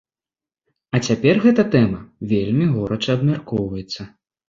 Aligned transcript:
А 0.95 1.01
цяпер 1.09 1.35
гэта 1.45 1.67
тэма 1.77 2.01
вельмі 2.35 2.73
горача 2.75 3.11
абмяркоўваецца. 3.21 4.13